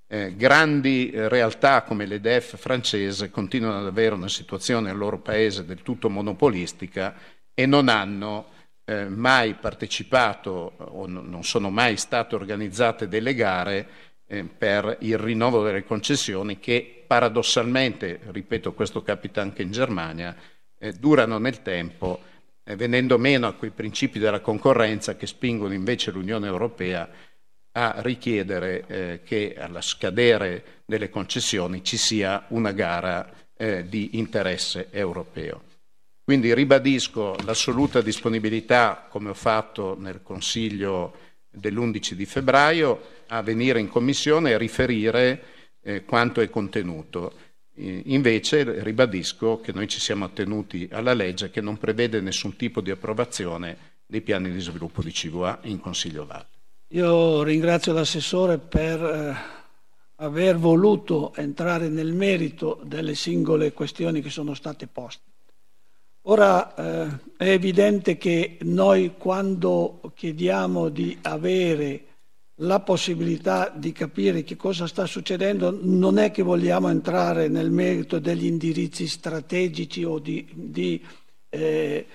eh, 0.06 0.34
grandi 0.34 1.10
eh, 1.10 1.28
realtà 1.28 1.82
come 1.82 2.06
l'EDF 2.06 2.56
francese 2.56 3.30
continuano 3.30 3.80
ad 3.80 3.86
avere 3.86 4.14
una 4.14 4.28
situazione 4.28 4.88
nel 4.88 4.96
loro 4.96 5.18
paese 5.18 5.66
del 5.66 5.82
tutto 5.82 6.08
monopolistica 6.08 7.14
e 7.52 7.66
non 7.66 7.90
hanno 7.90 8.46
eh, 8.84 9.10
mai 9.10 9.54
partecipato 9.56 10.72
o 10.78 11.06
n- 11.06 11.28
non 11.28 11.44
sono 11.44 11.68
mai 11.68 11.98
state 11.98 12.34
organizzate 12.34 13.08
delle 13.08 13.34
gare 13.34 13.86
eh, 14.26 14.44
per 14.44 14.96
il 15.00 15.18
rinnovo 15.18 15.62
delle 15.62 15.84
concessioni 15.84 16.58
che 16.58 17.01
paradossalmente, 17.12 18.20
ripeto 18.30 18.72
questo 18.72 19.02
capita 19.02 19.42
anche 19.42 19.60
in 19.60 19.70
Germania, 19.70 20.34
eh, 20.78 20.92
durano 20.92 21.36
nel 21.36 21.60
tempo 21.60 22.22
venendo 22.64 23.18
meno 23.18 23.46
a 23.46 23.52
quei 23.52 23.70
principi 23.70 24.18
della 24.18 24.40
concorrenza 24.40 25.14
che 25.14 25.26
spingono 25.26 25.74
invece 25.74 26.10
l'Unione 26.10 26.46
Europea 26.46 27.06
a 27.72 27.96
richiedere 27.98 28.84
eh, 28.86 29.20
che 29.24 29.54
alla 29.58 29.82
scadere 29.82 30.80
delle 30.86 31.10
concessioni 31.10 31.84
ci 31.84 31.98
sia 31.98 32.46
una 32.48 32.72
gara 32.72 33.30
eh, 33.58 33.86
di 33.86 34.16
interesse 34.16 34.88
europeo. 34.90 35.64
Quindi 36.24 36.54
ribadisco 36.54 37.36
l'assoluta 37.44 38.00
disponibilità, 38.00 39.06
come 39.10 39.28
ho 39.28 39.34
fatto 39.34 39.98
nel 39.98 40.22
Consiglio 40.22 41.14
dell'11 41.50 42.12
di 42.12 42.24
febbraio, 42.24 43.08
a 43.26 43.42
venire 43.42 43.80
in 43.80 43.88
Commissione 43.88 44.52
e 44.52 44.56
riferire 44.56 45.51
eh, 45.82 46.04
quanto 46.04 46.40
è 46.40 46.48
contenuto. 46.48 47.50
Invece 47.74 48.82
ribadisco 48.82 49.60
che 49.60 49.72
noi 49.72 49.88
ci 49.88 49.98
siamo 49.98 50.26
attenuti 50.26 50.86
alla 50.92 51.14
legge 51.14 51.50
che 51.50 51.62
non 51.62 51.78
prevede 51.78 52.20
nessun 52.20 52.54
tipo 52.54 52.82
di 52.82 52.90
approvazione 52.90 53.92
dei 54.04 54.20
piani 54.20 54.52
di 54.52 54.60
sviluppo 54.60 55.02
di 55.02 55.10
CVA 55.10 55.60
in 55.62 55.80
Consiglio 55.80 56.26
Valle. 56.26 56.48
Io 56.88 57.42
ringrazio 57.42 57.94
l'assessore 57.94 58.58
per 58.58 59.02
eh, 59.02 59.34
aver 60.16 60.58
voluto 60.58 61.34
entrare 61.34 61.88
nel 61.88 62.12
merito 62.12 62.78
delle 62.84 63.14
singole 63.14 63.72
questioni 63.72 64.20
che 64.20 64.28
sono 64.28 64.52
state 64.52 64.86
poste. 64.86 65.30
Ora 66.26 66.74
eh, 66.74 67.18
è 67.38 67.48
evidente 67.48 68.18
che 68.18 68.58
noi 68.60 69.14
quando 69.16 70.12
chiediamo 70.14 70.90
di 70.90 71.18
avere 71.22 72.04
la 72.56 72.80
possibilità 72.80 73.72
di 73.74 73.92
capire 73.92 74.44
che 74.44 74.56
cosa 74.56 74.86
sta 74.86 75.06
succedendo 75.06 75.76
non 75.80 76.18
è 76.18 76.30
che 76.30 76.42
vogliamo 76.42 76.88
entrare 76.88 77.48
nel 77.48 77.70
merito 77.70 78.18
degli 78.18 78.44
indirizzi 78.44 79.06
strategici 79.06 80.04
o 80.04 80.18
di, 80.18 80.46
di 80.52 81.02
eh, 81.48 82.06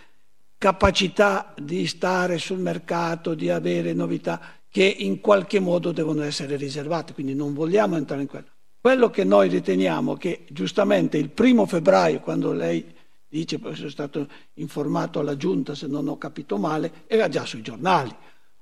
capacità 0.57 1.53
di 1.59 1.87
stare 1.87 2.37
sul 2.37 2.59
mercato, 2.59 3.33
di 3.33 3.49
avere 3.49 3.93
novità 3.93 4.39
che 4.69 4.83
in 4.83 5.21
qualche 5.21 5.59
modo 5.59 5.91
devono 5.91 6.23
essere 6.23 6.55
riservate, 6.55 7.13
quindi 7.13 7.33
non 7.33 7.53
vogliamo 7.53 7.95
entrare 7.95 8.21
in 8.21 8.27
quello. 8.27 8.47
Quello 8.79 9.09
che 9.09 9.23
noi 9.23 9.49
riteniamo 9.49 10.15
che 10.15 10.45
giustamente 10.49 11.17
il 11.17 11.29
primo 11.29 11.65
febbraio, 11.65 12.19
quando 12.19 12.53
lei 12.53 12.85
dice, 13.27 13.59
sono 13.73 13.89
stato 13.89 14.27
informato 14.53 15.19
alla 15.19 15.35
giunta 15.35 15.75
se 15.75 15.87
non 15.87 16.07
ho 16.07 16.17
capito 16.17 16.57
male, 16.57 17.03
era 17.07 17.27
già 17.27 17.43
sui 17.45 17.61
giornali. 17.61 18.15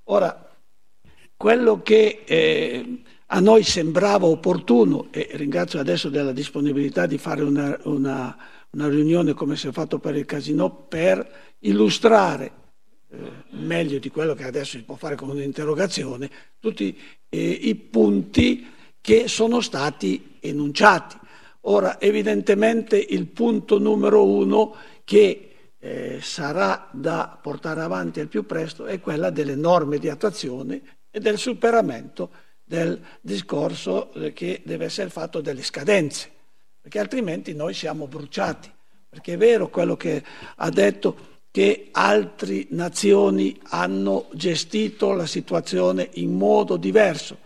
Ora, 0.05 0.44
quello 1.37 1.81
che 1.81 2.23
eh, 2.25 3.01
a 3.27 3.39
noi 3.39 3.63
sembrava 3.63 4.25
opportuno, 4.25 5.07
e 5.11 5.29
ringrazio 5.33 5.79
adesso 5.79 6.09
della 6.09 6.31
disponibilità 6.31 7.05
di 7.05 7.17
fare 7.17 7.41
una, 7.41 7.77
una, 7.83 8.37
una 8.71 8.87
riunione 8.87 9.33
come 9.33 9.55
si 9.55 9.67
è 9.67 9.71
fatto 9.71 9.99
per 9.99 10.15
il 10.15 10.25
casino, 10.25 10.69
per 10.69 11.55
illustrare 11.59 12.51
eh, 13.09 13.17
meglio 13.51 13.99
di 13.99 14.09
quello 14.09 14.33
che 14.33 14.43
adesso 14.43 14.77
si 14.77 14.83
può 14.83 14.95
fare 14.95 15.15
con 15.15 15.29
un'interrogazione, 15.29 16.29
tutti 16.59 16.97
eh, 17.29 17.39
i 17.39 17.75
punti 17.75 18.67
che 19.01 19.27
sono 19.27 19.61
stati 19.61 20.37
enunciati. 20.39 21.17
Ora, 21.61 21.99
evidentemente 21.99 22.97
il 22.97 23.27
punto 23.27 23.79
numero 23.79 24.23
uno 24.23 24.75
che 25.03 25.55
eh, 25.79 26.19
sarà 26.21 26.89
da 26.91 27.39
portare 27.41 27.81
avanti 27.81 28.19
al 28.19 28.27
più 28.27 28.45
presto 28.45 28.85
è 28.85 28.99
quella 28.99 29.29
delle 29.29 29.55
norme 29.55 29.97
di 29.97 30.09
attuazione 30.09 30.81
e 31.15 31.21
del 31.21 31.37
superamento 31.37 32.29
del 32.61 32.99
discorso 33.21 34.11
che 34.33 34.61
deve 34.65 34.83
essere 34.83 35.09
fatto 35.09 35.39
delle 35.39 35.63
scadenze, 35.63 36.29
perché 36.81 36.99
altrimenti 36.99 37.53
noi 37.53 37.73
siamo 37.73 38.05
bruciati. 38.05 38.69
Perché 39.07 39.35
è 39.35 39.37
vero 39.37 39.69
quello 39.69 39.95
che 39.95 40.21
ha 40.57 40.69
detto 40.69 41.39
che 41.51 41.87
altre 41.93 42.65
nazioni 42.71 43.57
hanno 43.69 44.27
gestito 44.33 45.13
la 45.13 45.25
situazione 45.25 46.09
in 46.15 46.33
modo 46.33 46.75
diverso, 46.75 47.37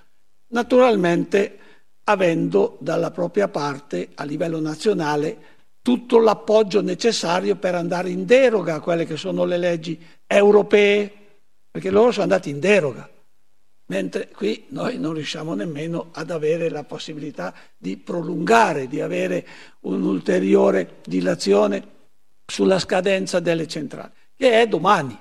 naturalmente 0.48 1.60
avendo 2.06 2.76
dalla 2.82 3.12
propria 3.12 3.50
parte 3.50 4.10
a 4.16 4.24
livello 4.24 4.60
nazionale 4.60 5.38
tutto 5.84 6.18
l'appoggio 6.18 6.82
necessario 6.82 7.56
per 7.56 7.76
andare 7.76 8.10
in 8.10 8.26
deroga 8.26 8.74
a 8.74 8.80
quelle 8.80 9.06
che 9.06 9.16
sono 9.16 9.46
le 9.46 9.58
leggi 9.58 10.04
europee, 10.26 11.12
perché 11.70 11.92
loro 11.92 12.10
sono 12.10 12.24
andati 12.24 12.50
in 12.50 12.60
deroga 12.60 13.08
mentre 13.90 14.30
qui 14.30 14.66
noi 14.70 14.98
non 14.98 15.14
riusciamo 15.14 15.54
nemmeno 15.54 16.10
ad 16.14 16.32
avere 16.32 16.70
la 16.70 16.84
possibilità 16.84 17.54
di 17.78 17.98
prolungare, 17.98 18.88
di 18.88 19.02
avere 19.02 19.46
un'ulteriore 19.82 20.98
dilazione 21.06 21.98
sulla 22.46 22.80
scadenza 22.80 23.40
delle 23.40 23.68
centrali, 23.68 24.12
che 24.36 24.62
è 24.62 24.68
domani, 24.68 25.18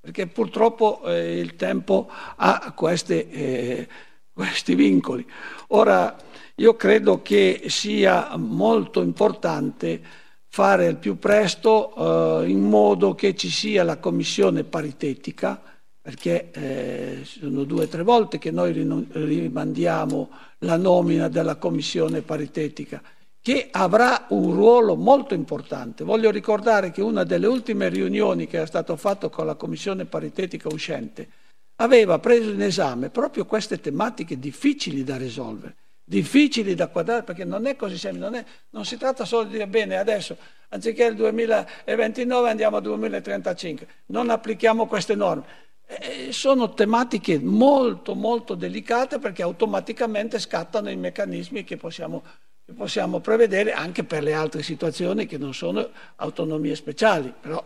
perché 0.00 0.26
purtroppo 0.26 1.02
eh, 1.04 1.38
il 1.38 1.56
tempo 1.56 2.08
ha 2.36 2.72
queste, 2.74 3.30
eh, 3.30 3.88
questi 4.32 4.74
vincoli. 4.74 5.26
Ora, 5.68 6.16
io 6.56 6.76
credo 6.76 7.20
che 7.22 7.64
sia 7.66 8.34
molto 8.36 9.02
importante 9.02 10.00
fare 10.48 10.86
il 10.86 10.96
più 10.96 11.18
presto 11.18 12.42
eh, 12.42 12.48
in 12.50 12.60
modo 12.60 13.14
che 13.14 13.34
ci 13.34 13.50
sia 13.50 13.84
la 13.84 13.98
commissione 13.98 14.64
paritetica, 14.64 15.62
perché 16.02 16.50
eh, 16.52 17.20
sono 17.24 17.64
due 17.64 17.84
o 17.84 17.88
tre 17.88 18.02
volte 18.02 18.38
che 18.38 18.50
noi 18.50 18.72
rimandiamo 18.72 20.30
la 20.58 20.76
nomina 20.76 21.28
della 21.28 21.56
commissione 21.56 22.22
paritetica, 22.22 23.02
che 23.42 23.68
avrà 23.70 24.26
un 24.30 24.52
ruolo 24.52 24.96
molto 24.96 25.34
importante. 25.34 26.04
Voglio 26.04 26.30
ricordare 26.30 26.90
che 26.90 27.02
una 27.02 27.24
delle 27.24 27.46
ultime 27.46 27.88
riunioni 27.88 28.46
che 28.46 28.62
è 28.62 28.66
stato 28.66 28.96
fatto 28.96 29.28
con 29.28 29.46
la 29.46 29.54
commissione 29.54 30.06
paritetica 30.06 30.68
uscente 30.68 31.28
aveva 31.76 32.18
preso 32.18 32.50
in 32.50 32.62
esame 32.62 33.08
proprio 33.10 33.46
queste 33.46 33.80
tematiche 33.80 34.38
difficili 34.38 35.02
da 35.02 35.16
risolvere, 35.16 35.76
difficili 36.04 36.74
da 36.74 36.88
quadrare, 36.88 37.22
perché 37.22 37.44
non 37.44 37.66
è 37.66 37.76
così 37.76 37.96
semplice, 37.96 38.28
non, 38.28 38.44
non 38.70 38.84
si 38.84 38.96
tratta 38.98 39.24
solo 39.24 39.44
di 39.44 39.52
dire 39.52 39.66
bene 39.66 39.96
adesso, 39.96 40.36
anziché 40.68 41.04
il 41.04 41.14
2029 41.14 42.50
andiamo 42.50 42.76
al 42.76 42.82
2035, 42.82 43.86
non 44.06 44.28
applichiamo 44.28 44.86
queste 44.86 45.14
norme 45.14 45.68
eh, 45.98 46.32
sono 46.32 46.72
tematiche 46.72 47.40
molto 47.40 48.14
molto 48.14 48.54
delicate 48.54 49.18
perché 49.18 49.42
automaticamente 49.42 50.38
scattano 50.38 50.88
i 50.88 50.96
meccanismi 50.96 51.64
che 51.64 51.76
possiamo, 51.76 52.22
che 52.64 52.72
possiamo 52.72 53.18
prevedere 53.18 53.72
anche 53.72 54.04
per 54.04 54.22
le 54.22 54.32
altre 54.32 54.62
situazioni 54.62 55.26
che 55.26 55.36
non 55.36 55.52
sono 55.52 55.88
autonomie 56.16 56.76
speciali, 56.76 57.32
però 57.40 57.62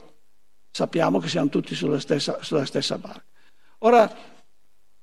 sappiamo 0.70 1.18
che 1.18 1.28
siamo 1.28 1.50
tutti 1.50 1.74
sulla 1.74 2.00
stessa, 2.00 2.38
sulla 2.40 2.64
stessa 2.64 2.96
barca. 2.96 3.24
Ora, 3.80 4.10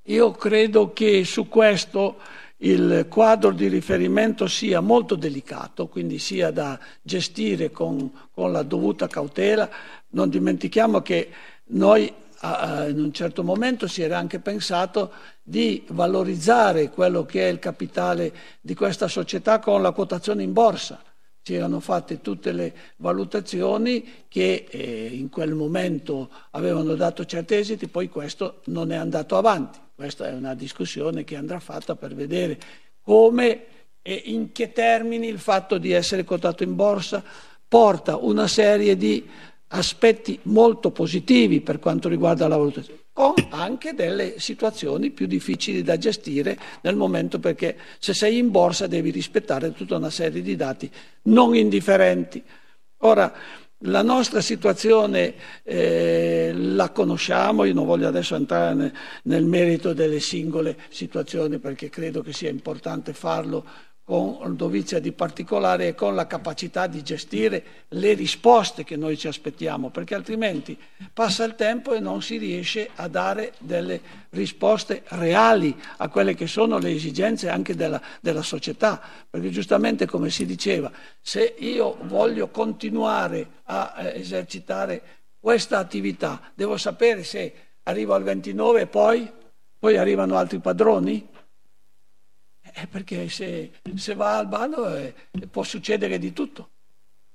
io 0.06 0.30
credo 0.32 0.92
che 0.92 1.24
su 1.24 1.46
questo 1.46 2.18
il 2.58 3.06
quadro 3.08 3.52
di 3.52 3.68
riferimento 3.68 4.48
sia 4.48 4.80
molto 4.80 5.14
delicato, 5.14 5.86
quindi 5.86 6.18
sia 6.18 6.50
da 6.50 6.78
gestire 7.00 7.70
con, 7.70 8.10
con 8.32 8.50
la 8.50 8.62
dovuta 8.62 9.06
cautela. 9.06 9.68
Non 10.08 10.28
dimentichiamo 10.28 11.02
che 11.02 11.30
noi 11.66 12.12
in 12.42 13.00
un 13.00 13.12
certo 13.12 13.44
momento 13.44 13.86
si 13.86 14.02
era 14.02 14.18
anche 14.18 14.40
pensato 14.40 15.12
di 15.42 15.84
valorizzare 15.88 16.90
quello 16.90 17.24
che 17.24 17.48
è 17.48 17.50
il 17.50 17.60
capitale 17.60 18.32
di 18.60 18.74
questa 18.74 19.06
società 19.06 19.60
con 19.60 19.80
la 19.80 19.92
quotazione 19.92 20.42
in 20.42 20.52
borsa. 20.52 21.02
Si 21.44 21.54
erano 21.54 21.80
fatte 21.80 22.20
tutte 22.20 22.52
le 22.52 22.72
valutazioni 22.96 24.24
che 24.28 24.66
eh, 24.68 25.10
in 25.12 25.28
quel 25.28 25.54
momento 25.54 26.30
avevano 26.50 26.94
dato 26.94 27.24
certi 27.24 27.54
esiti, 27.54 27.88
poi 27.88 28.08
questo 28.08 28.60
non 28.66 28.92
è 28.92 28.96
andato 28.96 29.36
avanti. 29.36 29.78
Questa 29.94 30.28
è 30.28 30.32
una 30.32 30.54
discussione 30.54 31.24
che 31.24 31.36
andrà 31.36 31.58
fatta 31.58 31.96
per 31.96 32.14
vedere 32.14 32.58
come 33.02 33.66
e 34.02 34.20
in 34.26 34.52
che 34.52 34.72
termini 34.72 35.28
il 35.28 35.38
fatto 35.38 35.78
di 35.78 35.92
essere 35.92 36.24
quotato 36.24 36.64
in 36.64 36.74
borsa 36.74 37.22
porta 37.68 38.16
una 38.16 38.48
serie 38.48 38.96
di 38.96 39.28
aspetti 39.72 40.38
molto 40.44 40.90
positivi 40.90 41.60
per 41.60 41.78
quanto 41.78 42.08
riguarda 42.08 42.48
la 42.48 42.56
valutazione, 42.56 43.00
con 43.12 43.34
anche 43.50 43.94
delle 43.94 44.38
situazioni 44.38 45.10
più 45.10 45.26
difficili 45.26 45.82
da 45.82 45.96
gestire 45.96 46.58
nel 46.82 46.96
momento 46.96 47.38
perché 47.38 47.76
se 47.98 48.14
sei 48.14 48.38
in 48.38 48.50
borsa 48.50 48.86
devi 48.86 49.10
rispettare 49.10 49.72
tutta 49.72 49.96
una 49.96 50.10
serie 50.10 50.42
di 50.42 50.56
dati 50.56 50.90
non 51.22 51.54
indifferenti. 51.54 52.42
Ora, 53.04 53.32
la 53.86 54.02
nostra 54.02 54.40
situazione 54.40 55.34
eh, 55.64 56.52
la 56.54 56.90
conosciamo, 56.90 57.64
io 57.64 57.74
non 57.74 57.86
voglio 57.86 58.06
adesso 58.06 58.36
entrare 58.36 58.74
nel, 58.74 58.92
nel 59.24 59.44
merito 59.44 59.92
delle 59.92 60.20
singole 60.20 60.76
situazioni 60.88 61.58
perché 61.58 61.88
credo 61.88 62.22
che 62.22 62.32
sia 62.32 62.50
importante 62.50 63.12
farlo 63.12 63.64
con 64.04 64.56
dovizia 64.56 64.98
di 64.98 65.12
particolare 65.12 65.88
e 65.88 65.94
con 65.94 66.16
la 66.16 66.26
capacità 66.26 66.88
di 66.88 67.02
gestire 67.02 67.64
le 67.88 68.14
risposte 68.14 68.82
che 68.82 68.96
noi 68.96 69.16
ci 69.16 69.28
aspettiamo, 69.28 69.90
perché 69.90 70.14
altrimenti 70.14 70.76
passa 71.12 71.44
il 71.44 71.54
tempo 71.54 71.94
e 71.94 72.00
non 72.00 72.20
si 72.20 72.36
riesce 72.36 72.90
a 72.96 73.06
dare 73.06 73.52
delle 73.58 74.00
risposte 74.30 75.02
reali 75.08 75.74
a 75.98 76.08
quelle 76.08 76.34
che 76.34 76.48
sono 76.48 76.78
le 76.78 76.90
esigenze 76.90 77.48
anche 77.48 77.76
della, 77.76 78.02
della 78.20 78.42
società, 78.42 79.00
perché 79.30 79.50
giustamente 79.50 80.06
come 80.06 80.30
si 80.30 80.46
diceva, 80.46 80.90
se 81.20 81.54
io 81.58 81.96
voglio 82.02 82.48
continuare 82.48 83.60
a 83.64 83.94
eh, 83.98 84.18
esercitare 84.18 85.02
questa 85.38 85.78
attività, 85.78 86.52
devo 86.54 86.76
sapere 86.76 87.22
se 87.22 87.54
arrivo 87.84 88.14
al 88.14 88.24
29 88.24 88.80
e 88.80 88.86
poi 88.86 89.32
poi 89.82 89.96
arrivano 89.96 90.36
altri 90.36 90.60
padroni? 90.60 91.26
Eh, 92.74 92.86
perché 92.86 93.28
se, 93.28 93.72
se, 93.94 94.14
va 94.14 94.38
al 94.38 94.48
ballo 94.48 94.94
eh, 94.94 95.14
può 95.50 95.62
succedere 95.62 96.18
di 96.18 96.32
tutto. 96.32 96.70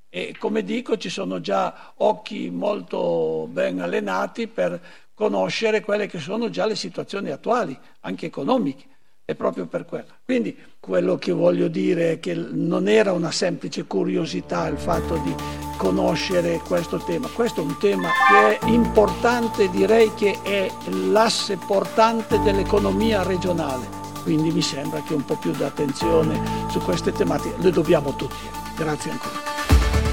E 0.09 0.35
come 0.39 0.63
dico, 0.63 0.97
ci 0.97 1.09
sono 1.09 1.39
già 1.41 1.93
occhi 1.97 2.49
molto 2.49 3.47
ben 3.51 3.79
allenati 3.79 4.47
per 4.47 4.81
conoscere 5.13 5.81
quelle 5.81 6.07
che 6.07 6.19
sono 6.19 6.49
già 6.49 6.65
le 6.65 6.75
situazioni 6.75 7.29
attuali, 7.29 7.77
anche 8.01 8.25
economiche. 8.25 8.85
È 9.25 9.35
proprio 9.35 9.65
per 9.65 9.83
quello. 9.85 10.19
Quindi 10.23 10.57
quello 10.79 11.17
che 11.17 11.33
voglio 11.33 11.67
dire 11.67 12.13
è 12.13 12.19
che 12.19 12.33
non 12.33 12.87
era 12.87 13.11
una 13.11 13.31
semplice 13.31 13.83
curiosità 13.83 14.67
il 14.67 14.77
fatto 14.77 15.17
di 15.17 15.35
conoscere 15.77 16.59
questo 16.59 16.97
tema. 16.97 17.27
Questo 17.27 17.61
è 17.61 17.65
un 17.65 17.77
tema 17.77 18.09
che 18.29 18.57
è 18.57 18.69
importante, 18.69 19.69
direi 19.69 20.13
che 20.13 20.39
è 20.43 20.71
l'asse 20.89 21.57
portante 21.57 22.39
dell'economia 22.39 23.23
regionale. 23.23 23.96
Quindi 24.27 24.51
mi 24.51 24.61
sembra 24.61 25.01
che 25.03 25.13
un 25.13 25.23
po' 25.23 25.37
più 25.37 25.51
di 25.51 25.63
attenzione 25.63 26.67
su 26.69 26.79
queste 26.79 27.13
tematiche 27.13 27.55
le 27.59 27.71
dobbiamo 27.71 28.13
tutti. 28.17 28.35
Grazie 28.75 29.11
ancora. 29.11 29.55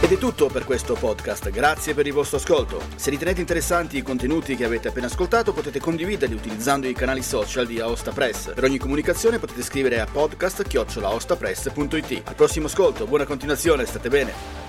Ed 0.01 0.13
è 0.13 0.19
tutto 0.19 0.47
per 0.47 0.65
questo 0.65 0.95
podcast, 0.95 1.51
grazie 1.51 1.95
per 1.95 2.07
il 2.07 2.13
vostro 2.13 2.37
ascolto. 2.37 2.81
Se 2.95 3.11
ritenete 3.11 3.41
interessanti 3.41 3.97
i 3.97 4.03
contenuti 4.03 4.55
che 4.55 4.65
avete 4.65 4.87
appena 4.87 5.07
ascoltato 5.07 5.53
potete 5.53 5.81
condividerli 5.81 6.37
utilizzando 6.37 6.87
i 6.87 6.95
canali 6.95 7.25
social 7.25 7.67
di 7.67 7.81
Aosta 7.81 8.13
Press. 8.13 8.55
Per 8.55 8.63
ogni 8.63 8.79
comunicazione 8.79 9.41
potete 9.41 9.65
scrivere 9.65 9.99
a 9.99 10.07
podcast-aostapress.it. 10.07 12.23
Al 12.23 12.37
prossimo 12.37 12.67
ascolto, 12.67 13.07
buona 13.07 13.25
continuazione, 13.25 13.85
state 13.85 14.09
bene. 14.09 14.64